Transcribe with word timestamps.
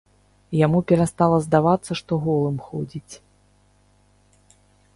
Яму 0.65 0.79
перастала 0.91 1.37
здавацца, 1.47 1.91
што 2.01 2.13
голым 2.25 2.57
ходзіць. 2.69 3.21